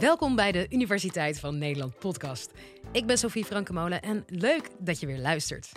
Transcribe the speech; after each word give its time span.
Welkom 0.00 0.36
bij 0.36 0.52
de 0.52 0.66
Universiteit 0.70 1.40
van 1.40 1.58
Nederland 1.58 1.98
podcast. 1.98 2.50
Ik 2.92 3.06
ben 3.06 3.18
Sophie 3.18 3.44
Frankemolen 3.44 4.02
en 4.02 4.24
leuk 4.26 4.70
dat 4.78 5.00
je 5.00 5.06
weer 5.06 5.18
luistert. 5.18 5.72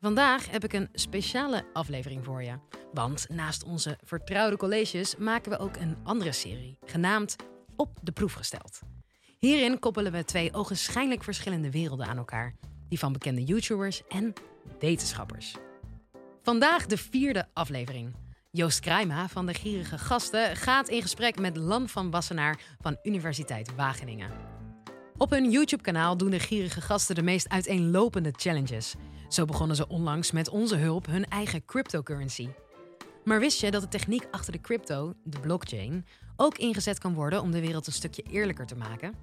Vandaag 0.00 0.50
heb 0.50 0.64
ik 0.64 0.72
een 0.72 0.88
speciale 0.92 1.64
aflevering 1.72 2.24
voor 2.24 2.42
je. 2.42 2.58
Want 2.92 3.26
naast 3.28 3.64
onze 3.64 3.98
vertrouwde 4.02 4.56
colleges 4.56 5.16
maken 5.16 5.50
we 5.50 5.58
ook 5.58 5.76
een 5.76 5.96
andere 6.02 6.32
serie, 6.32 6.78
genaamd 6.84 7.36
Op 7.76 7.98
de 8.02 8.12
Proef 8.12 8.32
gesteld. 8.32 8.80
Hierin 9.38 9.78
koppelen 9.78 10.12
we 10.12 10.24
twee 10.24 10.52
ogenschijnlijk 10.52 11.22
verschillende 11.22 11.70
werelden 11.70 12.06
aan 12.06 12.18
elkaar: 12.18 12.54
die 12.88 12.98
van 12.98 13.12
bekende 13.12 13.44
YouTubers 13.44 14.02
en 14.08 14.32
wetenschappers. 14.78 15.54
Vandaag 16.42 16.86
de 16.86 16.96
vierde 16.96 17.48
aflevering. 17.52 18.23
Joost 18.56 18.80
Kruima 18.80 19.28
van 19.28 19.46
de 19.46 19.54
Gierige 19.54 19.98
Gasten 19.98 20.56
gaat 20.56 20.88
in 20.88 21.02
gesprek 21.02 21.38
met 21.38 21.56
Lan 21.56 21.88
van 21.88 22.10
Wassenaar 22.10 22.60
van 22.80 22.98
Universiteit 23.02 23.74
Wageningen. 23.74 24.30
Op 25.16 25.30
hun 25.30 25.50
YouTube-kanaal 25.50 26.16
doen 26.16 26.30
de 26.30 26.38
Gierige 26.38 26.80
Gasten 26.80 27.14
de 27.14 27.22
meest 27.22 27.48
uiteenlopende 27.48 28.32
challenges. 28.36 28.94
Zo 29.28 29.44
begonnen 29.44 29.76
ze 29.76 29.88
onlangs 29.88 30.30
met 30.30 30.48
onze 30.48 30.76
hulp 30.76 31.06
hun 31.06 31.24
eigen 31.24 31.64
cryptocurrency. 31.64 32.48
Maar 33.24 33.40
wist 33.40 33.60
je 33.60 33.70
dat 33.70 33.82
de 33.82 33.88
techniek 33.88 34.26
achter 34.30 34.52
de 34.52 34.60
crypto, 34.60 35.14
de 35.24 35.40
blockchain, 35.40 36.06
ook 36.36 36.58
ingezet 36.58 36.98
kan 36.98 37.14
worden 37.14 37.42
om 37.42 37.50
de 37.50 37.60
wereld 37.60 37.86
een 37.86 37.92
stukje 37.92 38.22
eerlijker 38.22 38.66
te 38.66 38.76
maken? 38.76 39.14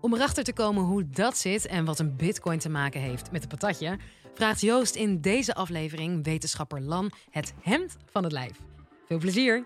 Om 0.00 0.14
erachter 0.14 0.44
te 0.44 0.52
komen 0.52 0.82
hoe 0.82 1.08
dat 1.10 1.36
zit 1.36 1.66
en 1.66 1.84
wat 1.84 1.98
een 1.98 2.16
bitcoin 2.16 2.58
te 2.58 2.68
maken 2.68 3.00
heeft 3.00 3.32
met 3.32 3.42
een 3.42 3.48
patatje, 3.48 3.98
vraagt 4.34 4.60
Joost 4.60 4.94
in 4.94 5.20
deze 5.20 5.54
aflevering 5.54 6.24
wetenschapper 6.24 6.80
Lan 6.80 7.10
het 7.30 7.54
hemd 7.62 7.96
van 8.06 8.22
het 8.22 8.32
lijf. 8.32 8.60
Veel 9.06 9.18
plezier! 9.18 9.64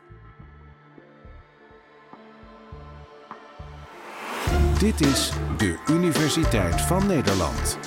Dit 4.79 5.01
is 5.01 5.33
de 5.57 5.83
Universiteit 5.91 6.81
van 6.81 7.07
Nederland. 7.07 7.79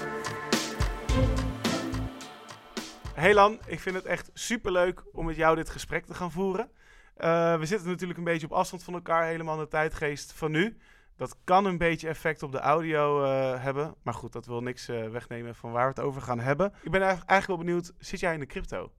Hey 3.14 3.34
Lan, 3.34 3.60
ik 3.66 3.80
vind 3.80 3.96
het 3.96 4.06
echt 4.06 4.30
superleuk 4.34 5.04
om 5.14 5.26
met 5.26 5.36
jou 5.36 5.56
dit 5.56 5.70
gesprek 5.70 6.06
te 6.06 6.14
gaan 6.14 6.32
voeren. 6.32 6.70
Uh, 7.18 7.60
we 7.60 7.66
zitten 7.66 7.88
natuurlijk 7.88 8.18
een 8.20 8.26
beetje 8.26 8.48
op 8.48 8.54
afstand 8.54 8.84
van 8.84 8.94
elkaar, 8.94 9.26
helemaal 9.26 9.56
in 9.56 9.62
de 9.62 9.68
tijdgeest 9.68 10.32
van 10.32 10.52
nu. 10.52 10.78
Dat 11.18 11.36
kan 11.44 11.66
een 11.66 11.78
beetje 11.78 12.08
effect 12.08 12.44
op 12.44 12.52
de 12.52 12.60
audio 12.60 13.24
uh, 13.24 13.64
hebben. 13.64 13.96
Maar 14.04 14.14
goed, 14.14 14.34
dat 14.34 14.46
wil 14.46 14.62
niks 14.62 14.90
uh, 14.90 15.10
wegnemen 15.10 15.56
van 15.56 15.72
waar 15.72 15.84
we 15.84 15.90
het 15.90 16.08
over 16.08 16.22
gaan 16.22 16.40
hebben. 16.40 16.74
Ik 16.84 16.92
ben 16.92 17.02
eigenlijk 17.02 17.48
wel 17.48 17.58
benieuwd, 17.58 17.92
zit 17.98 18.20
jij 18.20 18.34
in 18.34 18.40
de 18.40 18.46
crypto 18.46 18.92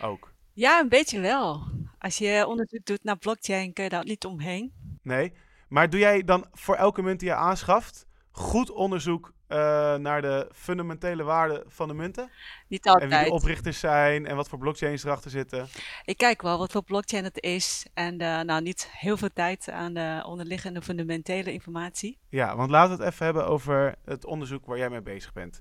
ook? 0.00 0.32
Ja, 0.52 0.80
een 0.80 0.88
beetje 0.88 1.20
wel. 1.20 1.62
Als 1.98 2.18
je 2.18 2.46
onderzoek 2.46 2.84
doet 2.84 3.04
naar 3.04 3.16
blockchain, 3.16 3.72
kun 3.72 3.84
je 3.84 3.90
daar 3.90 4.04
niet 4.04 4.24
omheen. 4.24 4.72
Nee, 5.02 5.32
maar 5.68 5.90
doe 5.90 6.00
jij 6.00 6.24
dan 6.24 6.46
voor 6.52 6.74
elke 6.74 7.02
munt 7.02 7.20
die 7.20 7.28
je 7.28 7.34
aanschaft 7.34 8.06
goed 8.30 8.70
onderzoek 8.70 9.32
uh, 9.50 9.56
naar 9.94 10.22
de 10.22 10.48
fundamentele 10.52 11.22
waarde 11.22 11.64
van 11.66 11.88
de 11.88 11.94
munten? 11.94 12.30
Niet 12.68 12.86
altijd. 12.86 13.10
En 13.10 13.18
wie 13.18 13.26
de 13.26 13.34
oprichters 13.34 13.78
zijn 13.78 14.26
en 14.26 14.36
wat 14.36 14.48
voor 14.48 14.58
blockchains 14.58 15.04
erachter 15.04 15.30
zitten? 15.30 15.68
Ik 16.04 16.16
kijk 16.16 16.42
wel 16.42 16.58
wat 16.58 16.72
voor 16.72 16.82
blockchain 16.82 17.24
het 17.24 17.42
is. 17.42 17.86
En 17.94 18.22
uh, 18.22 18.40
nou, 18.40 18.62
niet 18.62 18.90
heel 18.92 19.16
veel 19.16 19.32
tijd 19.34 19.70
aan 19.70 19.94
de 19.94 20.22
onderliggende 20.26 20.82
fundamentele 20.82 21.52
informatie. 21.52 22.18
Ja, 22.28 22.56
want 22.56 22.70
laten 22.70 22.96
we 22.96 23.02
het 23.02 23.12
even 23.12 23.24
hebben 23.24 23.46
over 23.46 23.94
het 24.04 24.24
onderzoek 24.24 24.66
waar 24.66 24.78
jij 24.78 24.90
mee 24.90 25.02
bezig 25.02 25.32
bent. 25.32 25.60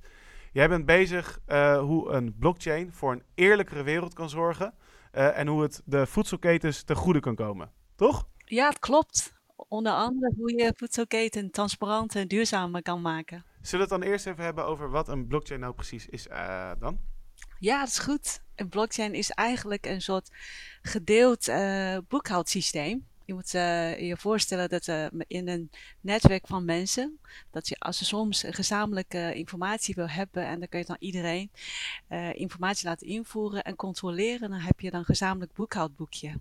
Jij 0.52 0.70
bent 0.70 0.86
bezig 0.86 1.40
uh, 1.48 1.80
hoe 1.80 2.12
een 2.12 2.36
blockchain 2.40 2.94
voor 2.94 3.12
een 3.12 3.24
eerlijkere 3.36 3.84
wereld 3.84 4.14
kan 4.14 4.30
zorgen. 4.30 4.74
en 5.12 5.48
hoe 5.48 5.62
het 5.62 5.82
de 5.86 6.06
voedselketens 6.06 6.84
ten 6.84 6.96
goede 6.96 7.20
kan 7.20 7.36
komen. 7.36 7.72
Toch? 7.96 8.28
Ja, 8.46 8.68
het 8.68 8.80
klopt. 8.80 9.39
Onder 9.68 9.92
andere 9.92 10.34
hoe 10.38 10.54
je 10.54 10.74
voedselketen 10.76 11.52
transparant 11.52 12.16
en 12.16 12.28
duurzamer 12.28 12.82
kan 12.82 13.02
maken. 13.02 13.46
Zullen 13.62 13.88
we 13.88 13.94
het 13.94 14.02
dan 14.02 14.12
eerst 14.12 14.26
even 14.26 14.44
hebben 14.44 14.66
over 14.66 14.90
wat 14.90 15.08
een 15.08 15.28
blockchain 15.28 15.60
nou 15.60 15.74
precies 15.74 16.08
is 16.08 16.28
uh, 16.28 16.72
dan? 16.80 17.00
Ja, 17.60 17.80
dat 17.80 17.88
is 17.88 18.00
goed. 18.00 18.42
Een 18.56 18.70
blockchain 18.70 19.14
is 19.14 19.30
eigenlijk 19.30 19.86
een 19.86 20.02
soort 20.02 20.30
gedeeld 20.82 21.48
uh, 21.48 21.98
boekhoudsysteem. 22.08 23.08
Je 23.26 23.34
moet 23.34 23.54
uh, 23.54 24.00
je 24.00 24.18
voorstellen 24.18 24.70
dat 24.70 24.88
in 25.28 25.48
een 25.48 25.72
netwerk 26.02 26.48
van 26.48 26.66
mensen, 26.66 27.20
dat 27.52 27.68
je 27.68 27.80
als 27.80 28.00
je 28.00 28.06
soms 28.06 28.44
gezamenlijke 28.48 29.34
informatie 29.34 29.96
wil 29.96 30.10
hebben 30.10 30.46
en 30.46 30.60
dan 30.60 30.68
kun 30.70 30.80
je 30.80 30.86
dan 30.86 30.96
iedereen 31.00 31.52
informatie 32.34 32.88
laten 32.88 33.08
invoeren 33.08 33.64
en 33.64 33.76
controleren, 33.76 34.50
dan 34.50 34.60
heb 34.60 34.80
je 34.80 34.92
dan 34.92 35.00
een 35.00 35.06
gezamenlijk 35.06 35.54
boekhoudboekje. 35.54 36.40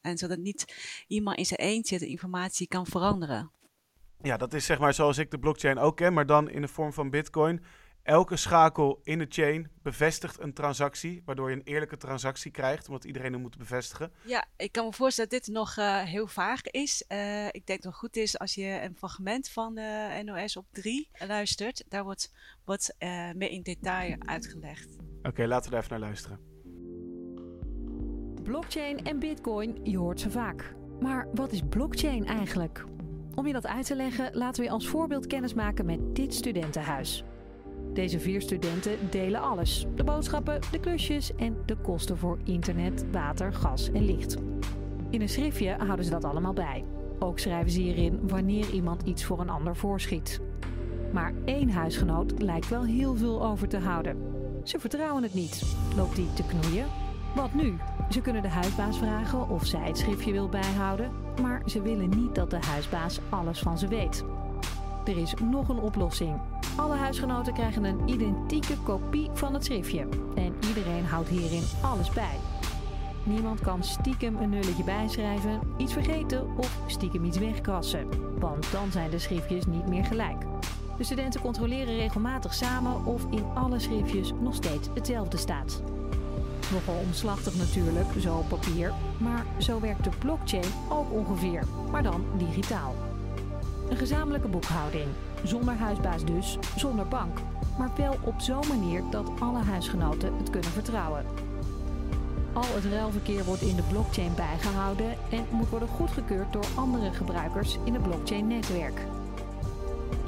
En 0.00 0.18
zodat 0.18 0.38
niet 0.38 0.74
iemand 1.06 1.38
in 1.38 1.46
zijn 1.46 1.60
eentje 1.60 1.98
de 1.98 2.06
informatie 2.06 2.68
kan 2.68 2.86
veranderen. 2.86 3.52
Ja, 4.22 4.36
dat 4.36 4.54
is 4.54 4.64
zeg 4.64 4.78
maar 4.78 4.94
zoals 4.94 5.18
ik 5.18 5.30
de 5.30 5.38
blockchain 5.38 5.78
ook 5.78 5.96
ken, 5.96 6.12
maar 6.12 6.26
dan 6.26 6.50
in 6.50 6.60
de 6.60 6.68
vorm 6.68 6.92
van 6.92 7.10
Bitcoin. 7.10 7.62
Elke 8.02 8.36
schakel 8.36 9.00
in 9.02 9.18
de 9.18 9.26
chain 9.28 9.70
bevestigt 9.82 10.40
een 10.40 10.52
transactie, 10.52 11.22
waardoor 11.24 11.50
je 11.50 11.56
een 11.56 11.62
eerlijke 11.62 11.96
transactie 11.96 12.50
krijgt, 12.50 12.88
omdat 12.88 13.04
iedereen 13.04 13.32
hem 13.32 13.40
moet 13.40 13.58
bevestigen. 13.58 14.12
Ja, 14.24 14.44
ik 14.56 14.72
kan 14.72 14.84
me 14.84 14.92
voorstellen 14.92 15.30
dat 15.30 15.44
dit 15.44 15.54
nog 15.54 15.76
uh, 15.76 16.02
heel 16.02 16.26
vaag 16.26 16.62
is. 16.62 17.04
Uh, 17.08 17.46
ik 17.46 17.66
denk 17.66 17.82
dat 17.82 17.92
het 17.92 18.00
goed 18.00 18.16
is 18.16 18.38
als 18.38 18.54
je 18.54 18.80
een 18.82 18.96
fragment 18.96 19.48
van 19.48 19.74
de 19.74 20.22
NOS 20.24 20.56
op 20.56 20.66
3 20.72 21.08
luistert. 21.26 21.84
Daar 21.88 22.04
wordt 22.04 22.32
wat 22.64 22.94
uh, 22.98 23.32
meer 23.32 23.50
in 23.50 23.62
detail 23.62 24.16
uitgelegd. 24.18 24.96
Oké, 25.18 25.28
okay, 25.28 25.46
laten 25.46 25.64
we 25.64 25.70
daar 25.70 25.84
even 25.84 26.00
naar 26.00 26.08
luisteren. 26.08 26.49
Blockchain 28.42 29.04
en 29.04 29.18
Bitcoin, 29.18 29.78
je 29.82 29.98
hoort 29.98 30.20
ze 30.20 30.30
vaak. 30.30 30.74
Maar 31.00 31.28
wat 31.34 31.52
is 31.52 31.62
blockchain 31.68 32.26
eigenlijk? 32.26 32.84
Om 33.34 33.46
je 33.46 33.52
dat 33.52 33.66
uit 33.66 33.86
te 33.86 33.96
leggen, 33.96 34.30
laten 34.32 34.60
we 34.60 34.66
je 34.68 34.74
als 34.74 34.88
voorbeeld 34.88 35.26
kennis 35.26 35.54
maken 35.54 35.86
met 35.86 35.98
dit 36.16 36.34
studentenhuis. 36.34 37.24
Deze 37.92 38.20
vier 38.20 38.40
studenten 38.40 38.92
delen 39.10 39.40
alles: 39.40 39.86
de 39.94 40.04
boodschappen, 40.04 40.60
de 40.72 40.80
klusjes 40.80 41.34
en 41.34 41.56
de 41.66 41.76
kosten 41.76 42.18
voor 42.18 42.38
internet, 42.44 43.04
water, 43.12 43.52
gas 43.52 43.90
en 43.90 44.04
licht. 44.04 44.36
In 45.10 45.20
een 45.20 45.28
schriftje 45.28 45.76
houden 45.78 46.04
ze 46.04 46.10
dat 46.10 46.24
allemaal 46.24 46.52
bij. 46.52 46.84
Ook 47.18 47.38
schrijven 47.38 47.70
ze 47.70 47.80
hierin 47.80 48.28
wanneer 48.28 48.70
iemand 48.70 49.02
iets 49.02 49.24
voor 49.24 49.40
een 49.40 49.50
ander 49.50 49.76
voorschiet. 49.76 50.40
Maar 51.12 51.32
één 51.44 51.70
huisgenoot 51.70 52.42
lijkt 52.42 52.68
wel 52.68 52.84
heel 52.84 53.16
veel 53.16 53.46
over 53.46 53.68
te 53.68 53.78
houden. 53.78 54.16
Ze 54.64 54.78
vertrouwen 54.78 55.22
het 55.22 55.34
niet. 55.34 55.76
Loopt 55.96 56.16
die 56.16 56.32
te 56.32 56.42
knoeien? 56.46 57.09
Wat 57.34 57.54
nu? 57.54 57.76
Ze 58.08 58.20
kunnen 58.20 58.42
de 58.42 58.48
huisbaas 58.48 58.98
vragen 58.98 59.48
of 59.48 59.66
zij 59.66 59.86
het 59.86 59.98
schriftje 59.98 60.32
wil 60.32 60.48
bijhouden, 60.48 61.10
maar 61.42 61.62
ze 61.66 61.82
willen 61.82 62.08
niet 62.08 62.34
dat 62.34 62.50
de 62.50 62.58
huisbaas 62.66 63.20
alles 63.28 63.58
van 63.58 63.78
ze 63.78 63.88
weet. 63.88 64.24
Er 65.04 65.16
is 65.16 65.34
nog 65.42 65.68
een 65.68 65.78
oplossing. 65.78 66.40
Alle 66.76 66.96
huisgenoten 66.96 67.52
krijgen 67.52 67.84
een 67.84 68.08
identieke 68.08 68.76
kopie 68.76 69.30
van 69.32 69.54
het 69.54 69.64
schriftje 69.64 70.06
en 70.34 70.54
iedereen 70.68 71.04
houdt 71.04 71.28
hierin 71.28 71.64
alles 71.82 72.10
bij. 72.10 72.36
Niemand 73.22 73.60
kan 73.60 73.84
stiekem 73.84 74.36
een 74.36 74.50
nulletje 74.50 74.84
bijschrijven, 74.84 75.60
iets 75.76 75.92
vergeten 75.92 76.56
of 76.56 76.78
stiekem 76.86 77.24
iets 77.24 77.38
wegkrassen, 77.38 78.08
want 78.38 78.72
dan 78.72 78.90
zijn 78.92 79.10
de 79.10 79.18
schriftjes 79.18 79.66
niet 79.66 79.88
meer 79.88 80.04
gelijk. 80.04 80.44
De 80.96 81.04
studenten 81.04 81.40
controleren 81.40 81.96
regelmatig 81.96 82.54
samen 82.54 83.04
of 83.04 83.26
in 83.30 83.44
alle 83.54 83.78
schriftjes 83.78 84.32
nog 84.40 84.54
steeds 84.54 84.88
hetzelfde 84.94 85.36
staat. 85.36 85.82
Nogal 86.70 87.02
omslachtig 87.06 87.54
natuurlijk, 87.54 88.06
zo 88.18 88.36
op 88.36 88.48
papier, 88.48 88.92
maar 89.18 89.46
zo 89.58 89.80
werkt 89.80 90.04
de 90.04 90.10
blockchain 90.18 90.64
ook 90.88 91.12
ongeveer, 91.12 91.64
maar 91.90 92.02
dan 92.02 92.24
digitaal. 92.36 92.94
Een 93.88 93.96
gezamenlijke 93.96 94.48
boekhouding, 94.48 95.06
zonder 95.44 95.74
huisbaas 95.74 96.24
dus, 96.24 96.58
zonder 96.76 97.08
bank, 97.08 97.38
maar 97.78 97.90
wel 97.96 98.16
op 98.24 98.40
zo'n 98.40 98.68
manier 98.68 99.02
dat 99.10 99.30
alle 99.38 99.62
huisgenoten 99.62 100.36
het 100.36 100.50
kunnen 100.50 100.70
vertrouwen. 100.70 101.24
Al 102.52 102.64
het 102.74 102.84
ruilverkeer 102.84 103.44
wordt 103.44 103.62
in 103.62 103.76
de 103.76 103.82
blockchain 103.82 104.34
bijgehouden 104.34 105.16
en 105.30 105.46
moet 105.50 105.68
worden 105.68 105.88
goedgekeurd 105.88 106.52
door 106.52 106.66
andere 106.74 107.12
gebruikers 107.12 107.78
in 107.84 107.94
het 107.94 108.02
blockchain-netwerk. 108.02 109.00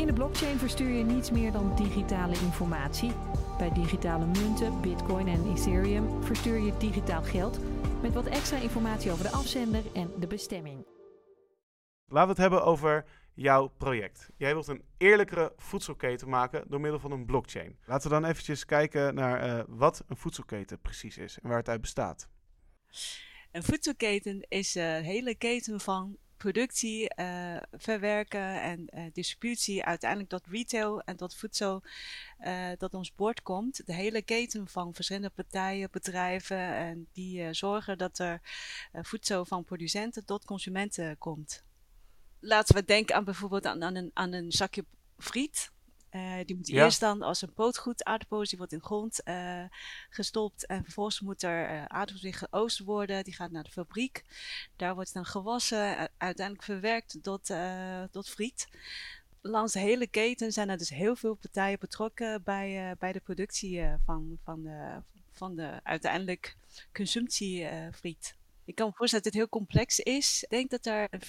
In 0.02 0.08
de 0.08 0.14
blockchain 0.14 0.58
verstuur 0.58 0.88
je 0.88 1.04
niets 1.04 1.30
meer 1.30 1.52
dan 1.52 1.76
digitale 1.76 2.34
informatie. 2.34 3.12
Bij 3.58 3.72
digitale 3.72 4.26
munten, 4.26 4.80
bitcoin 4.80 5.28
en 5.28 5.52
ethereum 5.52 6.22
verstuur 6.22 6.58
je 6.58 6.76
digitaal 6.76 7.22
geld 7.22 7.58
met 8.00 8.12
wat 8.12 8.26
extra 8.26 8.56
informatie 8.56 9.10
over 9.10 9.24
de 9.24 9.30
afzender 9.30 9.82
en 9.94 10.10
de 10.18 10.26
bestemming. 10.26 10.86
Laten 12.06 12.26
we 12.26 12.28
het 12.28 12.36
hebben 12.36 12.64
over 12.64 13.04
jouw 13.34 13.68
project. 13.68 14.30
Jij 14.36 14.52
wilt 14.52 14.66
een 14.66 14.82
eerlijkere 14.96 15.52
voedselketen 15.56 16.28
maken 16.28 16.64
door 16.68 16.80
middel 16.80 17.00
van 17.00 17.12
een 17.12 17.26
blockchain. 17.26 17.78
Laten 17.84 18.08
we 18.08 18.20
dan 18.20 18.30
eventjes 18.30 18.64
kijken 18.64 19.14
naar 19.14 19.46
uh, 19.46 19.64
wat 19.68 20.04
een 20.08 20.16
voedselketen 20.16 20.80
precies 20.80 21.18
is 21.18 21.38
en 21.38 21.48
waar 21.48 21.58
het 21.58 21.68
uit 21.68 21.80
bestaat. 21.80 22.28
Een 23.52 23.62
voedselketen 23.62 24.46
is 24.48 24.74
een 24.74 25.02
hele 25.02 25.34
keten 25.34 25.80
van 25.80 26.16
productie, 26.42 27.12
uh, 27.16 27.56
verwerken 27.72 28.62
en 28.62 28.88
uh, 28.94 29.04
distributie, 29.12 29.84
uiteindelijk 29.84 30.30
tot 30.30 30.46
retail 30.46 31.00
en 31.00 31.16
tot 31.16 31.34
voedsel 31.34 31.82
uh, 32.40 32.68
dat 32.78 32.94
ons 32.94 33.14
bord 33.14 33.42
komt. 33.42 33.86
De 33.86 33.94
hele 33.94 34.22
keten 34.22 34.68
van 34.68 34.94
verschillende 34.94 35.30
partijen, 35.30 35.88
bedrijven 35.90 36.74
en 36.74 37.08
die 37.12 37.52
zorgen 37.54 37.98
dat 37.98 38.18
er 38.18 38.40
voedsel 38.92 39.44
van 39.44 39.64
producenten 39.64 40.24
tot 40.24 40.44
consumenten 40.44 41.18
komt. 41.18 41.64
laten 42.40 42.74
we 42.74 42.84
denken 42.84 43.14
aan 43.16 43.24
bijvoorbeeld 43.24 43.66
aan, 43.66 43.82
een, 43.82 44.10
aan 44.14 44.32
een 44.32 44.52
zakje 44.52 44.84
friet. 45.18 45.70
Uh, 46.14 46.34
die 46.46 46.56
moet 46.56 46.66
Ja. 46.66 46.84
eerst 46.84 47.00
dan 47.00 47.22
als 47.22 47.42
een 47.42 47.52
pootgoed 47.52 48.04
aardappels, 48.04 48.48
die 48.48 48.58
wordt 48.58 48.72
in 48.72 48.78
de 48.78 48.84
grond 48.84 49.22
eh, 49.22 49.64
gestopt. 50.10 50.66
En 50.66 50.84
vervolgens 50.84 51.20
moet 51.20 51.42
er 51.42 51.66
eh 51.68 51.84
aardappels 51.84 52.22
weer 52.22 52.34
geoost 52.50 52.78
worden. 52.78 53.24
Die 53.24 53.34
gaat 53.34 53.50
naar 53.50 53.62
de 53.62 53.70
fabriek. 53.70 54.22
Daar 54.76 54.94
wordt 54.94 55.14
dan 55.14 55.24
gewassen, 55.26 56.10
uiteindelijk 56.18 56.64
verwerkt 56.64 57.18
tot, 57.22 57.50
eh, 57.50 58.02
tot 58.10 58.28
friet. 58.28 58.68
Langs 59.40 59.72
de 59.72 59.78
hele 59.78 60.06
keten 60.06 60.52
zijn 60.52 60.68
er 60.68 60.78
dus 60.78 60.88
heel 60.90 61.16
veel 61.16 61.34
partijen 61.34 61.78
betrokken 61.78 62.42
bij, 62.42 62.90
eh, 62.90 62.96
bij 62.98 63.12
de 63.12 63.20
productie 63.20 63.80
eh, 63.80 63.94
van, 64.04 64.38
van, 64.44 64.62
de, 64.62 65.02
van 65.32 65.56
de 65.56 65.80
uiteindelijk 65.82 66.56
consumptie 66.92 67.64
eh, 67.64 67.86
friet. 67.92 68.34
Ik 68.64 68.74
kan 68.74 68.86
me 68.86 68.92
voorstellen 68.94 69.24
dat 69.24 69.32
dit 69.32 69.42
heel 69.42 69.50
complex 69.50 69.98
is. 70.00 70.42
Ik 70.42 70.50
denk 70.50 70.70
dat 70.70 70.82
daar 70.82 71.06
een 71.10 71.20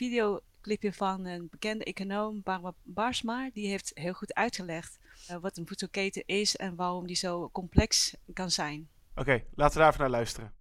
videoclipje 0.63 0.93
van 0.93 1.25
een 1.25 1.47
bekende 1.49 1.83
econoom, 1.83 2.41
Barbara 2.43 2.75
Barsma, 2.83 3.49
die 3.53 3.67
heeft 3.67 3.91
heel 3.93 4.13
goed 4.13 4.33
uitgelegd 4.33 4.99
eh, 5.27 5.37
wat 5.37 5.57
een 5.57 5.67
voedselketen 5.67 6.23
is 6.25 6.55
en 6.55 6.75
waarom 6.75 7.07
die 7.07 7.15
zo 7.15 7.49
complex 7.51 8.15
kan 8.33 8.51
zijn. 8.51 8.89
Oké, 9.15 9.43
laten 9.55 9.73
we 9.73 9.79
daar 9.79 9.87
even 9.87 9.99
naar 9.99 10.09
luisteren. 10.09 10.53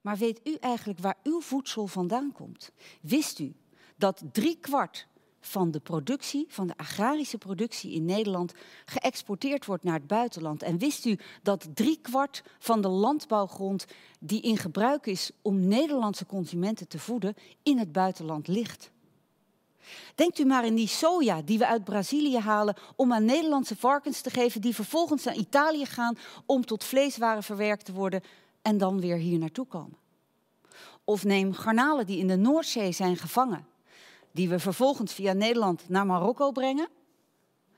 Maar 0.00 0.16
weet 0.16 0.40
u 0.44 0.56
eigenlijk 0.60 0.98
waar 0.98 1.18
uw 1.22 1.40
voedsel 1.40 1.86
vandaan 1.86 2.32
komt? 2.32 2.72
Wist 3.00 3.38
u 3.38 3.56
dat 3.96 4.22
driekwart 4.32 5.06
van 5.40 5.70
de 5.70 5.80
productie, 5.80 6.46
van 6.48 6.66
de 6.66 6.76
agrarische 6.76 7.38
productie 7.38 7.92
in 7.92 8.04
Nederland, 8.04 8.54
geëxporteerd 8.84 9.66
wordt 9.66 9.84
naar 9.84 9.98
het 9.98 10.06
buitenland? 10.06 10.62
En 10.62 10.78
wist 10.78 11.04
u 11.04 11.18
dat 11.42 11.68
driekwart 11.74 12.42
van 12.58 12.80
de 12.80 12.88
landbouwgrond 12.88 13.86
die 14.20 14.40
in 14.40 14.56
gebruik 14.56 15.06
is 15.06 15.30
om 15.42 15.68
Nederlandse 15.68 16.26
consumenten 16.26 16.88
te 16.88 16.98
voeden, 16.98 17.34
in 17.62 17.78
het 17.78 17.92
buitenland 17.92 18.48
ligt? 18.48 18.92
Denkt 20.14 20.38
u 20.38 20.44
maar 20.44 20.64
in 20.64 20.74
die 20.74 20.88
soja 20.88 21.42
die 21.42 21.58
we 21.58 21.66
uit 21.66 21.84
Brazilië 21.84 22.38
halen 22.38 22.76
om 22.96 23.12
aan 23.12 23.24
Nederlandse 23.24 23.76
varkens 23.76 24.20
te 24.20 24.30
geven, 24.30 24.60
die 24.60 24.74
vervolgens 24.74 25.24
naar 25.24 25.36
Italië 25.36 25.86
gaan 25.86 26.18
om 26.46 26.64
tot 26.66 26.84
vleeswaren 26.84 27.42
verwerkt 27.42 27.84
te 27.84 27.92
worden 27.92 28.22
en 28.62 28.78
dan 28.78 29.00
weer 29.00 29.16
hier 29.16 29.38
naartoe 29.38 29.66
komen. 29.66 29.96
Of 31.04 31.24
neem 31.24 31.52
garnalen 31.52 32.06
die 32.06 32.18
in 32.18 32.28
de 32.28 32.36
Noordzee 32.36 32.92
zijn 32.92 33.16
gevangen, 33.16 33.66
die 34.32 34.48
we 34.48 34.58
vervolgens 34.58 35.12
via 35.12 35.32
Nederland 35.32 35.88
naar 35.88 36.06
Marokko 36.06 36.52
brengen, 36.52 36.88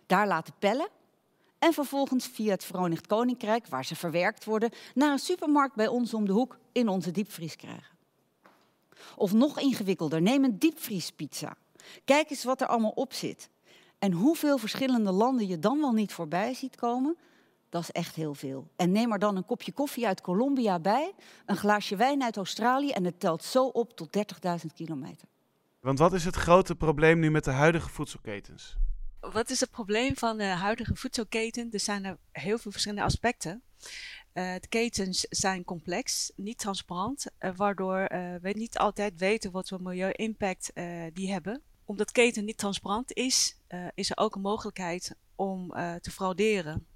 daar 0.07 0.27
laten 0.27 0.55
pellen 0.59 0.89
en 1.59 1.73
vervolgens 1.73 2.27
via 2.27 2.51
het 2.51 2.65
Verenigd 2.65 3.07
Koninkrijk, 3.07 3.67
waar 3.67 3.85
ze 3.85 3.97
verwerkt 3.97 4.45
worden, 4.45 4.71
naar 4.95 5.13
een 5.13 5.19
supermarkt 5.19 5.75
bij 5.75 5.89
ons 5.89 6.15
om 6.15 6.27
de 6.27 6.33
hoek 6.33 6.59
in 6.73 6.89
onze 6.89 7.11
diepvries 7.11 7.57
krijgen. 7.57 7.97
Of 9.17 9.33
nog 9.33 9.61
ingewikkelder, 9.61 10.23
neem 10.23 10.45
een 10.45 10.59
diepvriespizza. 10.59 11.57
Kijk 12.05 12.31
eens 12.31 12.45
wat 12.45 12.61
er 12.61 12.67
allemaal 12.67 12.91
op 12.91 13.13
zit. 13.13 13.51
En 13.99 14.13
hoeveel 14.13 14.59
verschillende 14.59 15.13
landen 15.13 15.47
je 15.47 15.59
dan 15.59 15.81
wel 15.81 15.93
niet 15.93 16.13
voorbij 16.13 16.55
ziet 16.55 16.77
komen, 16.77 17.17
dat 17.69 17.83
is 17.83 17.91
echt 17.91 18.15
heel 18.15 18.35
veel. 18.35 18.71
En 18.77 18.93
neem 18.93 19.13
er 19.13 19.19
dan 19.19 19.37
een 19.37 19.45
kopje 19.45 19.73
koffie 19.73 20.07
uit 20.07 20.21
Colombia 20.21 20.79
bij, 20.79 21.15
een 21.47 21.57
glaasje 21.57 21.97
wijn 21.97 22.23
uit 22.23 22.37
Australië 22.37 22.91
en 22.91 23.05
het 23.05 23.21
telt 23.21 23.45
zo 23.45 23.65
op 23.65 23.97
tot 23.97 24.17
30.000 24.17 24.67
kilometer. 24.75 25.29
Want 25.81 25.99
wat 25.99 26.13
is 26.13 26.25
het 26.25 26.37
grote 26.37 26.75
probleem 26.75 27.19
nu 27.19 27.31
met 27.31 27.45
de 27.45 27.51
huidige 27.51 27.89
voedselketens? 27.89 28.77
Wat 29.21 29.51
is 29.51 29.61
het 29.61 29.71
probleem 29.71 30.17
van 30.17 30.37
de 30.37 30.45
huidige 30.45 30.97
voedselketen? 30.97 31.69
Er 31.71 31.81
zijn 31.81 32.05
er 32.05 32.19
heel 32.33 32.59
veel 32.59 32.71
verschillende 32.71 33.05
aspecten. 33.05 33.63
Eh, 34.33 34.55
de 34.55 34.69
ketens 34.69 35.27
zijn 35.31 35.65
complex, 35.65 36.33
niet 36.37 36.59
transparant, 36.59 37.27
eh, 37.39 37.51
waardoor 37.57 37.99
eh, 37.99 38.35
we 38.41 38.51
niet 38.51 38.79
altijd 38.79 39.19
weten 39.19 39.51
wat 39.51 39.69
voor 39.69 39.83
milieu-impact 39.83 40.73
eh, 40.73 41.03
die 41.13 41.33
hebben. 41.33 41.63
Omdat 41.87 42.13
keten 42.13 42.45
niet 42.45 42.59
transparant 42.59 43.13
is, 43.13 43.61
eh, 43.67 43.87
is 43.95 44.11
er 44.11 44.17
ook 44.17 44.35
een 44.35 44.41
mogelijkheid 44.41 45.17
om 45.35 45.73
eh, 45.73 45.95
te 45.95 46.11
frauderen. 46.11 46.87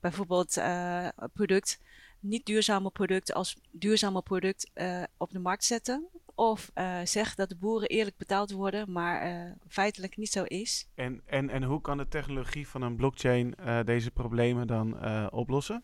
Bijvoorbeeld 0.00 0.56
eh, 0.56 1.08
product, 1.32 1.80
niet 2.20 2.46
duurzame 2.46 2.90
product 2.90 3.32
als 3.32 3.56
duurzame 3.70 4.22
product 4.22 4.70
op 5.16 5.30
de 5.30 5.38
markt 5.38 5.64
zetten. 5.64 6.08
Of 6.34 6.70
zeggen 7.04 7.36
dat 7.36 7.48
de 7.48 7.56
boeren 7.56 7.88
eerlijk 7.88 8.16
betaald 8.16 8.50
worden, 8.50 8.92
maar 8.92 9.56
feitelijk 9.68 10.16
niet 10.16 10.30
zo 10.30 10.42
is. 10.42 10.88
En, 10.94 11.22
en, 11.26 11.50
en 11.50 11.62
hoe 11.62 11.80
kan 11.80 11.96
de 11.96 12.08
technologie 12.08 12.68
van 12.68 12.82
een 12.82 12.96
blockchain 12.96 13.54
deze 13.84 14.10
problemen 14.10 14.66
dan 14.66 15.02
oplossen? 15.30 15.82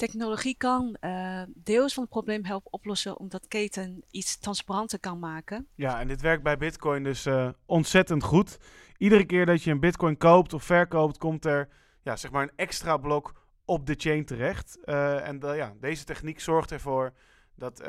Technologie 0.00 0.56
kan 0.56 0.96
eh, 1.00 1.42
deels 1.54 1.94
van 1.94 2.02
het 2.02 2.12
probleem 2.12 2.44
helpen 2.44 2.72
oplossen 2.72 3.18
omdat 3.18 3.48
keten 3.48 4.04
iets 4.10 4.38
transparanter 4.38 5.00
kan 5.00 5.18
maken. 5.18 5.66
Ja, 5.74 6.00
en 6.00 6.08
dit 6.08 6.20
werkt 6.20 6.42
bij 6.42 6.56
Bitcoin 6.56 7.04
dus 7.04 7.26
eh, 7.26 7.48
ontzettend 7.66 8.22
goed. 8.22 8.58
Iedere 8.96 9.24
keer 9.24 9.46
dat 9.46 9.62
je 9.62 9.70
een 9.70 9.80
Bitcoin 9.80 10.16
koopt 10.16 10.52
of 10.52 10.64
verkoopt, 10.64 11.18
komt 11.18 11.44
er 11.44 11.68
ja, 12.02 12.16
zeg 12.16 12.30
maar 12.30 12.42
een 12.42 12.52
extra 12.56 12.96
blok 12.96 13.32
op 13.64 13.86
de 13.86 13.94
chain 13.96 14.24
terecht. 14.24 14.84
Eh, 14.84 15.28
en 15.28 15.38
ja, 15.40 15.74
deze 15.80 16.04
techniek 16.04 16.40
zorgt 16.40 16.72
ervoor 16.72 17.12
dat 17.54 17.80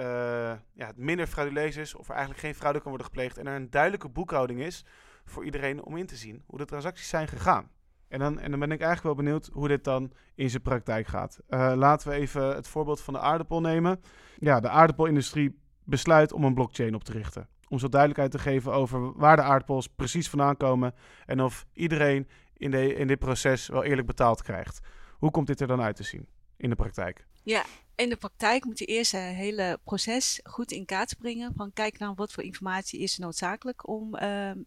ja, 0.74 0.88
het 0.88 0.98
minder 0.98 1.28
frauduleus 1.28 1.76
is, 1.76 1.96
of 1.96 2.08
er 2.08 2.14
eigenlijk 2.16 2.44
geen 2.44 2.56
fraude 2.56 2.80
kan 2.80 2.90
worden 2.90 3.08
gepleegd. 3.08 3.38
En 3.38 3.48
er 3.48 3.56
een 3.56 3.70
duidelijke 3.70 4.10
boekhouding 4.10 4.60
is 4.60 4.86
voor 5.26 5.46
iedereen 5.46 5.84
om 5.84 5.98
in 5.98 6.06
te 6.06 6.16
zien 6.16 6.44
hoe 6.46 6.58
de 6.58 6.66
transacties 6.66 7.10
zijn 7.10 7.28
gegaan. 7.28 7.70
En 8.12 8.20
dan, 8.20 8.40
en 8.40 8.52
dan 8.52 8.60
ben 8.60 8.72
ik 8.72 8.82
eigenlijk 8.82 9.16
wel 9.16 9.26
benieuwd 9.26 9.50
hoe 9.54 9.68
dit 9.68 9.84
dan 9.84 10.12
in 10.36 10.50
zijn 10.50 10.62
praktijk 10.62 11.08
gaat. 11.08 11.40
Eh, 11.48 11.74
laten 11.76 12.10
we 12.10 12.16
even 12.16 12.56
het 12.56 12.68
voorbeeld 12.68 13.02
van 13.02 13.14
de 13.14 13.20
aardappel 13.20 13.62
nemen. 13.62 14.02
Ja, 14.40 14.60
de 14.60 14.70
aardappelindustrie 14.70 15.60
besluit 15.84 16.34
om 16.34 16.44
een 16.44 16.54
blockchain 16.54 16.96
op 16.96 17.04
te 17.04 17.12
richten. 17.12 17.48
Om 17.68 17.80
zo 17.80 17.90
duidelijkheid 17.90 18.32
te 18.32 18.40
geven 18.40 18.74
over 18.74 19.14
waar 19.18 19.36
de 19.36 19.42
aardappels 19.42 19.88
precies 19.88 20.30
vandaan 20.30 20.58
komen 20.58 20.94
en 21.26 21.42
of 21.42 21.66
iedereen 21.74 22.28
in, 22.54 22.72
de, 22.72 22.96
in 22.96 23.08
dit 23.08 23.20
proces 23.20 23.68
wel 23.68 23.84
eerlijk 23.84 24.08
betaald 24.08 24.42
krijgt. 24.42 24.80
Hoe 25.18 25.32
komt 25.32 25.48
dit 25.48 25.62
er 25.62 25.68
dan 25.68 25.82
uit 25.82 25.96
te 25.96 26.04
zien 26.04 26.28
in 26.58 26.70
de 26.70 26.76
praktijk? 26.76 27.28
Ja, 27.44 27.66
in 27.96 28.10
de 28.10 28.16
praktijk 28.16 28.66
moet 28.66 28.80
je 28.80 28.86
eerst 28.86 29.12
het 29.12 29.36
hele 29.36 29.80
proces 29.84 30.40
goed 30.44 30.72
in 30.72 30.86
kaart 30.86 31.18
brengen. 31.18 31.54
Van 31.56 31.74
kijk 31.74 32.00
nou 32.00 32.14
wat 32.16 32.32
voor 32.32 32.44
informatie 32.44 33.00
is 33.00 33.18
noodzakelijk 33.18 33.88
om 33.88 34.16
ehm, 34.16 34.58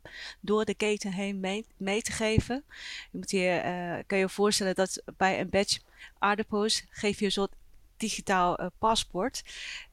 door 0.40 0.64
de 0.64 0.74
keten 0.74 1.12
heen 1.12 1.40
mee, 1.76 2.02
te 2.02 2.12
geven. 2.12 2.64
Je 3.12 3.18
moet 3.18 3.30
je, 3.30 3.48
eh, 3.48 4.04
kan 4.06 4.18
je 4.18 4.24
je 4.24 4.30
voorstellen 4.30 4.74
dat 4.74 5.02
bij 5.16 5.40
een 5.40 5.48
batch 5.48 5.78
aardappels 6.18 6.84
geef 6.90 7.18
je 7.18 7.24
een 7.24 7.30
soort 7.30 7.54
digitaal 7.96 8.56
eh, 8.56 8.66
paspoort. 8.78 9.42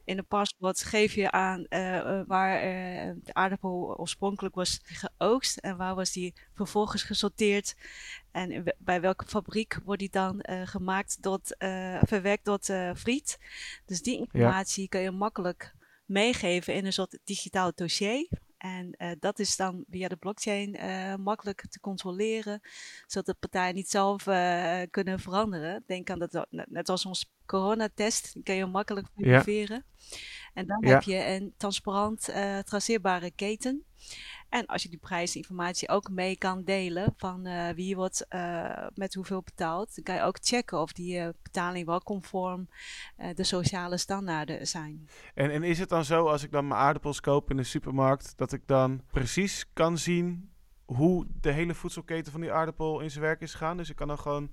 In 0.03 0.18
een 0.18 0.25
paspoort 0.25 0.83
geef 0.83 1.13
je 1.13 1.31
aan 1.31 1.65
eh, 1.65 1.98
eh, 1.98 2.27
waar 2.27 2.62
de 3.24 3.33
aardappel 3.33 3.98
oorspronkelijk 3.98 4.56
was 4.56 4.80
geoogst 4.83 5.57
en 5.57 5.77
waar 5.77 5.95
was 5.95 6.12
die 6.12 6.34
vervolgens 6.53 7.03
gesorteerd. 7.03 7.75
En 8.31 8.63
bij 8.77 9.01
welke 9.01 9.25
fabriek 9.25 9.79
wordt 9.84 10.00
die 10.00 10.10
dan 10.10 10.46
gemaakt 10.65 11.17
tot, 11.22 11.55
verwerkt 12.01 12.43
tot 12.43 12.65
friet. 12.96 13.39
Dus 13.86 14.01
die 14.01 14.17
informatie 14.17 14.89
kun 14.89 15.01
je 15.01 15.12
makkelijk 15.12 15.74
meegeven 16.05 16.74
in 16.74 16.86
een 16.86 16.93
soort 16.93 17.20
digitaal 17.24 17.72
dossier. 17.75 18.27
En 18.62 18.91
eh, 18.91 19.12
dat 19.20 19.39
is 19.39 19.56
dan 19.56 19.84
via 19.89 20.08
de 20.08 20.15
blockchain 20.15 20.75
eh, 20.75 21.15
makkelijk 21.15 21.65
te 21.70 21.80
controleren, 21.80 22.62
zodat 23.08 23.25
de 23.25 23.39
partijen 23.39 23.75
niet 23.75 23.89
zelf 23.89 24.27
eh, 24.27 24.82
kunnen 24.89 25.20
veranderen. 25.20 25.84
Denk 25.86 26.10
aan 26.10 26.20
dat, 26.20 26.46
net 26.50 26.89
als 26.89 27.06
ons 27.06 27.32
coronatest, 27.46 28.34
die 28.34 28.44
kun 28.44 28.56
je 28.56 28.65
makkelijk 28.65 29.08
Ja. 29.08 29.13
fotograferen. 29.13 29.86
En 30.53 30.68
dan 30.68 30.77
Ja. 30.82 30.89
heb 30.89 31.01
je 31.01 31.25
een 31.25 31.53
transparant, 31.58 32.24
traceerbare 32.63 33.32
keten. 33.32 33.86
En 34.51 34.65
als 34.65 34.84
je 34.84 34.89
die 34.89 35.00
prijsinformatie 35.00 35.89
ook 35.89 36.10
mee 36.10 36.38
kan 36.38 36.63
delen 36.63 37.13
van 37.17 37.46
eh, 37.46 37.70
wie 37.70 37.96
wordt 37.96 38.27
eh, 38.27 38.88
met 38.93 39.13
hoeveel 39.13 39.41
betaald, 39.41 39.96
dan 39.96 40.03
kan 40.03 40.15
je 40.15 40.22
ook 40.22 40.38
checken 40.41 40.79
of 40.79 40.93
die 40.93 41.20
eh, 41.20 41.29
betaling 41.41 41.86
wel 41.86 42.01
conform 42.01 42.67
de 43.36 43.43
sociale 43.43 43.98
standaarden 43.98 44.67
zijn. 44.67 45.08
En, 45.34 45.51
en 45.51 45.63
is 45.63 45.79
het 45.79 45.89
dan 45.89 46.05
zo, 46.05 46.27
als 46.27 46.43
ik 46.43 46.51
dan 46.51 46.67
mijn 46.67 46.79
aardappels 46.79 47.20
koop 47.20 47.50
in 47.50 47.58
de 47.58 47.63
supermarkt, 47.63 48.34
dat 48.38 48.51
ik 48.53 48.62
dan 48.65 49.01
precies 49.12 49.65
kan 49.74 49.98
zien 49.98 50.51
hoe 50.86 51.27
de 51.41 51.51
hele 51.51 51.74
voedselketen 51.74 52.31
van 52.31 52.41
die 52.41 52.51
aardappel 52.51 53.00
in 53.00 53.12
zijn 53.12 53.24
werk 53.24 53.41
is 53.41 53.51
gegaan? 53.51 53.77
Dus 53.77 53.89
ik 53.89 53.96
kan 53.96 54.08
dan 54.08 54.20
gewoon, 54.20 54.51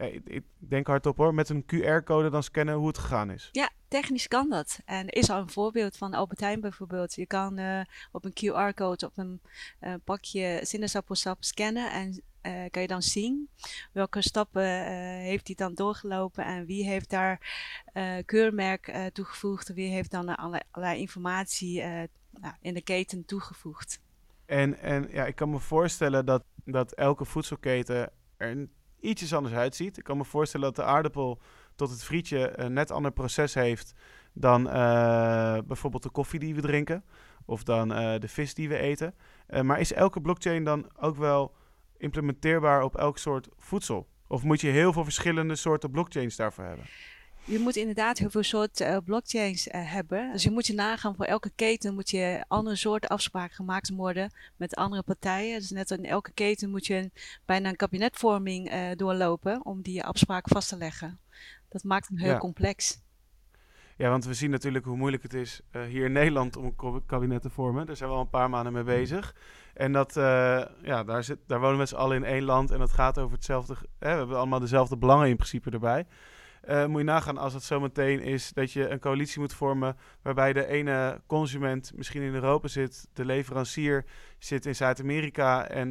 ik, 0.00 0.20
ik 0.24 0.44
denk 0.58 0.86
hardop 0.86 1.16
hoor, 1.16 1.34
met 1.34 1.48
een 1.48 1.64
QR-code 1.64 2.30
dan 2.30 2.42
scannen 2.42 2.74
hoe 2.74 2.86
het 2.86 2.98
gegaan 2.98 3.30
is. 3.30 3.48
Ja, 3.52 3.70
technisch 3.88 4.28
kan 4.28 4.48
dat. 4.48 4.80
En 4.84 5.08
is 5.08 5.30
al 5.30 5.40
een 5.40 5.50
voorbeeld 5.50 5.96
van 5.96 6.14
Albert 6.14 6.40
Heijn 6.40 6.60
bijvoorbeeld. 6.60 7.14
Je 7.14 7.26
kan 7.26 7.58
eh, 7.58 7.80
op 8.12 8.24
een 8.24 8.32
QR-code 8.32 9.06
op 9.06 9.12
een 9.18 9.40
eh, 9.78 9.94
pakje 10.04 10.60
sinaasappelsap 10.62 11.44
scannen 11.44 11.92
en 11.92 12.22
eh, 12.40 12.70
kan 12.70 12.82
je 12.82 12.88
dan 12.88 13.02
zien 13.02 13.48
welke 13.92 14.22
stappen 14.22 14.86
eh, 14.86 14.92
heeft 15.26 15.46
hij 15.46 15.56
dan 15.56 15.74
doorgelopen 15.74 16.44
en 16.44 16.66
wie 16.66 16.84
heeft 16.84 17.10
daar 17.10 17.40
eh, 17.92 18.16
keurmerk 18.24 18.88
eh, 18.88 19.06
toegevoegd, 19.06 19.74
wie 19.74 19.90
heeft 19.90 20.10
dan 20.10 20.36
allerlei, 20.36 20.62
allerlei 20.70 21.00
informatie 21.00 21.80
eh, 21.80 22.02
nou, 22.40 22.54
in 22.60 22.74
de 22.74 22.82
keten 22.82 23.24
toegevoegd. 23.24 24.00
En, 24.46 24.78
en 24.78 25.08
ja, 25.10 25.26
ik 25.26 25.34
kan 25.34 25.50
me 25.50 25.58
voorstellen 25.58 26.26
dat, 26.26 26.42
dat 26.64 26.92
elke 26.92 27.24
voedselketen 27.24 28.12
er 28.36 28.68
ietsjes 29.00 29.34
anders 29.34 29.54
uitziet. 29.54 29.98
Ik 29.98 30.04
kan 30.04 30.16
me 30.16 30.24
voorstellen 30.24 30.66
dat 30.66 30.76
de 30.76 30.92
aardappel 30.92 31.40
tot 31.74 31.90
het 31.90 32.04
frietje 32.04 32.58
een 32.58 32.72
net 32.72 32.90
ander 32.90 33.12
proces 33.12 33.54
heeft 33.54 33.94
dan 34.32 34.70
eh, 34.70 35.58
bijvoorbeeld 35.66 36.02
de 36.02 36.10
koffie 36.10 36.40
die 36.40 36.54
we 36.54 36.60
drinken. 36.60 37.04
of 37.44 37.62
dan 37.62 37.92
eh, 37.92 38.20
de 38.20 38.28
vis 38.28 38.54
die 38.54 38.68
we 38.68 38.76
eten. 38.76 39.14
Eh, 39.46 39.60
maar 39.62 39.80
is 39.80 39.92
elke 39.92 40.20
blockchain 40.20 40.64
dan 40.64 40.90
ook 40.96 41.16
wel 41.16 41.54
implementeerbaar 41.96 42.82
op 42.82 42.96
elk 42.96 43.18
soort 43.18 43.48
voedsel? 43.56 44.08
Of 44.26 44.42
moet 44.42 44.60
je 44.60 44.68
heel 44.68 44.92
veel 44.92 45.04
verschillende 45.04 45.56
soorten 45.56 45.90
blockchains 45.90 46.36
daarvoor 46.36 46.64
hebben? 46.64 46.84
Je 47.50 47.58
moet 47.58 47.76
inderdaad 47.76 48.18
heel 48.18 48.30
veel 48.30 48.42
soorten 48.42 49.04
blockchains 49.04 49.68
hebben. 49.70 50.32
Dus 50.32 50.42
je 50.42 50.50
moet 50.50 50.66
je 50.66 50.74
nagaan 50.74 51.14
voor 51.14 51.24
elke 51.24 51.50
keten 51.54 51.94
moet 51.94 52.10
je 52.10 52.44
andere 52.48 52.76
soorten 52.76 53.08
afspraken 53.08 53.54
gemaakt 53.54 53.90
worden 53.90 54.32
met 54.56 54.74
andere 54.74 55.02
partijen. 55.02 55.58
Dus 55.58 55.70
net 55.70 55.90
in 55.90 56.04
elke 56.04 56.32
keten 56.32 56.70
moet 56.70 56.86
je 56.86 56.94
een, 56.94 57.12
bijna 57.44 57.68
een 57.68 57.76
kabinetvorming 57.76 58.70
doorlopen 58.94 59.64
om 59.64 59.82
die 59.82 60.04
afspraak 60.04 60.48
vast 60.48 60.68
te 60.68 60.76
leggen. 60.76 61.18
Dat 61.68 61.84
maakt 61.84 62.08
hem 62.08 62.18
heel 62.18 62.38
complex. 62.38 63.00
Ja, 63.96 64.10
want 64.10 64.24
we 64.24 64.34
zien 64.34 64.50
natuurlijk 64.50 64.84
hoe 64.84 64.96
moeilijk 64.96 65.22
het 65.22 65.34
is 65.34 65.60
uh, 65.72 65.82
hier 65.82 66.04
in 66.04 66.12
Nederland 66.12 66.56
om 66.56 66.64
een 66.64 67.06
kabinet 67.06 67.42
te 67.42 67.50
vormen. 67.50 67.86
Daar 67.86 67.96
zijn 67.96 68.10
we 68.10 68.14
al 68.14 68.20
een 68.20 68.30
paar 68.30 68.50
maanden 68.50 68.72
mee 68.72 68.82
bezig. 68.82 69.34
En 69.74 69.92
dat, 69.92 70.16
uh, 70.16 70.24
ja, 70.82 71.04
daar, 71.04 71.24
zit, 71.24 71.38
daar 71.46 71.58
wonen 71.58 71.74
we 71.74 71.78
met 71.78 71.88
z'n 71.88 71.94
allen 71.94 72.16
in 72.16 72.24
één 72.24 72.42
land 72.42 72.70
en 72.70 72.78
dat 72.78 72.92
gaat 72.92 73.18
over 73.18 73.34
hetzelfde. 73.34 73.74
Hè, 73.98 74.12
we 74.12 74.18
hebben 74.18 74.36
allemaal 74.36 74.60
dezelfde 74.60 74.96
belangen 74.96 75.28
in 75.28 75.36
principe 75.36 75.70
erbij. 75.70 76.06
Uh, 76.68 76.86
moet 76.86 76.98
je 76.98 77.06
nagaan 77.06 77.38
als 77.38 77.52
het 77.52 77.62
zometeen 77.62 78.20
is 78.20 78.52
dat 78.52 78.72
je 78.72 78.88
een 78.88 78.98
coalitie 78.98 79.40
moet 79.40 79.54
vormen 79.54 79.96
waarbij 80.22 80.52
de 80.52 80.66
ene 80.66 81.20
consument 81.26 81.92
misschien 81.94 82.22
in 82.22 82.34
Europa 82.34 82.68
zit, 82.68 83.08
de 83.12 83.24
leverancier 83.24 84.04
zit 84.38 84.66
in 84.66 84.76
Zuid-Amerika 84.76 85.66
en 85.68 85.90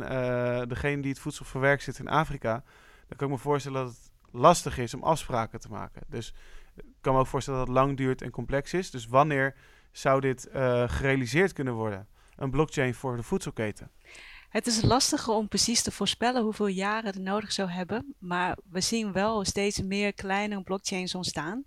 degene 0.68 1.02
die 1.02 1.12
het 1.12 1.20
voedsel 1.20 1.46
verwerkt 1.46 1.84
zit 1.84 2.00
in 2.00 2.08
Afrika. 2.08 2.64
Dan 3.08 3.18
kan 3.18 3.28
ik 3.28 3.34
me 3.34 3.40
voorstellen 3.40 3.84
dat 3.84 3.92
het 3.92 4.12
lastig 4.32 4.78
is 4.78 4.94
om 4.94 5.04
afspraken 5.04 5.60
te 5.60 5.70
maken. 5.70 6.02
Dus 6.08 6.34
ik 6.76 6.84
kan 7.02 7.14
me 7.14 7.20
ook 7.20 7.28
voorstellen 7.28 7.60
dat 7.60 7.68
het 7.68 7.78
lang 7.78 7.98
duurt 7.98 8.22
en 8.22 8.32
complex 8.32 8.74
is. 8.74 8.92
Dus 8.92 9.08
wanneer 9.08 9.56
zou 9.92 10.22
dit 10.22 10.48
gerealiseerd 10.86 11.54
kunnen 11.54 11.74
worden? 11.74 12.08
Een 12.36 12.52
blockchain 12.52 12.94
voor 12.94 13.16
de 13.16 13.24
voedselketen? 13.24 13.92
Het 14.50 14.68
is 14.68 14.82
lastig 14.82 15.28
om 15.28 15.48
precies 15.48 15.82
te 15.82 15.92
voorspellen 15.92 16.44
hoeveel 16.44 16.68
jaren 16.68 17.06
het 17.06 17.20
nodig 17.22 17.52
zou 17.52 17.70
hebben. 17.70 18.16
Maar 18.18 18.58
we 18.70 18.82
zien 18.82 19.12
wel 19.12 19.46
steeds 19.46 19.82
meer 19.82 20.14
kleine 20.14 20.64
blockchains 20.64 21.16
ontstaan. 21.16 21.64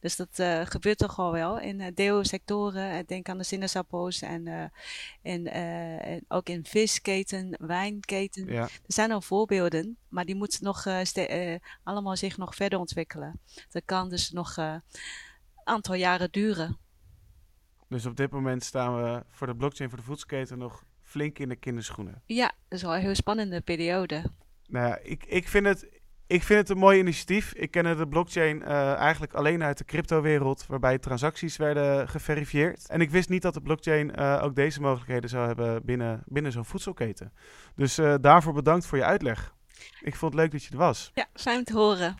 Dus 0.00 0.16
dat 0.16 0.38
uh, 0.38 0.60
gebeurt 0.64 0.98
toch 0.98 1.18
al 1.18 1.32
wel 1.32 1.60
in 1.60 1.80
uh, 1.80 1.86
deo-sectoren. 1.94 3.06
Denk 3.06 3.28
aan 3.28 3.38
de 3.38 3.44
sinaasappels 3.44 4.22
en, 4.22 4.46
uh, 4.46 4.64
en, 5.22 5.46
en, 5.46 6.24
ook 6.28 6.48
in 6.48 6.64
visketen, 6.64 7.56
wijnketen. 7.58 8.46
Ja. 8.46 8.62
Er 8.62 8.70
zijn 8.86 9.12
al 9.12 9.20
voorbeelden, 9.20 9.96
maar 10.08 10.24
die 10.24 10.34
moeten 10.34 10.64
nog 10.64 10.86
allemaal 11.82 12.16
zich 12.16 12.36
nog 12.36 12.54
verder 12.54 12.78
ontwikkelen. 12.78 13.40
Dat 13.70 13.82
kan 13.84 14.08
dus 14.08 14.30
nog 14.30 14.56
een 14.56 14.82
aantal 15.64 15.94
jaren 15.94 16.30
duren. 16.30 16.78
Dus 17.88 18.06
op 18.06 18.16
dit 18.16 18.30
moment 18.30 18.64
staan 18.64 19.02
we 19.02 19.24
voor 19.30 19.46
de 19.46 19.56
blockchain 19.56 19.90
voor 19.90 19.98
de 19.98 20.04
voedselketen 20.04 20.58
nog 20.58 20.84
flink 21.14 21.38
in 21.38 21.48
de 21.48 21.56
kinderschoenen. 21.56 22.22
Ja, 22.26 22.52
dat 22.68 22.78
is 22.78 22.82
wel 22.82 22.94
een 22.94 23.00
heel 23.00 23.14
spannende 23.14 23.60
periode. 23.60 24.24
Nou 24.66 24.88
ja, 24.88 24.98
ik, 25.02 25.24
ik, 25.24 25.48
vind 25.48 25.66
het, 25.66 25.88
ik 26.26 26.42
vind 26.42 26.60
het 26.60 26.68
een 26.68 26.78
mooi 26.78 26.98
initiatief. 26.98 27.52
Ik 27.52 27.70
ken 27.70 27.96
de 27.96 28.08
blockchain 28.08 28.56
uh, 28.56 28.94
eigenlijk 28.94 29.34
alleen 29.34 29.62
uit 29.62 29.78
de 29.78 29.84
cryptowereld, 29.84 30.66
waarbij 30.66 30.98
transacties 30.98 31.56
werden 31.56 32.08
geverifieerd. 32.08 32.88
En 32.88 33.00
ik 33.00 33.10
wist 33.10 33.28
niet 33.28 33.42
dat 33.42 33.54
de 33.54 33.60
blockchain 33.60 34.12
uh, 34.18 34.40
ook 34.42 34.54
deze 34.54 34.80
mogelijkheden 34.80 35.30
zou 35.30 35.46
hebben 35.46 35.84
binnen, 35.84 36.22
binnen 36.26 36.52
zo'n 36.52 36.64
voedselketen. 36.64 37.32
Dus 37.76 37.98
uh, 37.98 38.14
daarvoor 38.20 38.52
bedankt 38.52 38.86
voor 38.86 38.98
je 38.98 39.04
uitleg. 39.04 39.54
Ik 40.00 40.14
vond 40.14 40.32
het 40.32 40.40
leuk 40.40 40.52
dat 40.52 40.64
je 40.64 40.70
er 40.70 40.78
was. 40.78 41.10
Ja, 41.14 41.26
fijn 41.34 41.64
te 41.64 41.72
horen. 41.72 42.16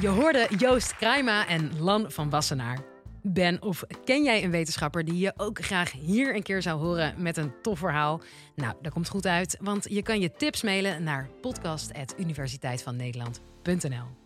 Je 0.00 0.08
hoorde 0.08 0.48
Joost 0.56 0.96
Kruima 0.96 1.46
en 1.46 1.80
Lan 1.80 2.10
van 2.10 2.30
Wassenaar. 2.30 2.93
Ben 3.26 3.62
of 3.62 3.84
ken 4.04 4.24
jij 4.24 4.44
een 4.44 4.50
wetenschapper 4.50 5.04
die 5.04 5.18
je 5.18 5.32
ook 5.36 5.64
graag 5.64 5.92
hier 5.92 6.34
een 6.34 6.42
keer 6.42 6.62
zou 6.62 6.80
horen 6.80 7.22
met 7.22 7.36
een 7.36 7.52
tof 7.62 7.78
verhaal? 7.78 8.20
Nou, 8.54 8.74
dat 8.82 8.92
komt 8.92 9.08
goed 9.08 9.26
uit, 9.26 9.58
want 9.60 9.86
je 9.88 10.02
kan 10.02 10.20
je 10.20 10.32
tips 10.32 10.62
mailen 10.62 11.02
naar 11.02 11.28
podcast.universiteitvannederland.nl. 11.40 14.23